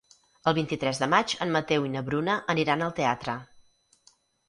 El 0.51 0.55
vint-i-tres 0.57 1.01
de 1.03 1.09
maig 1.15 1.35
en 1.47 1.53
Mateu 1.57 1.87
i 1.89 1.93
na 1.99 2.05
Bruna 2.09 2.41
aniran 2.57 2.89
al 2.89 2.99
teatre. 3.03 3.41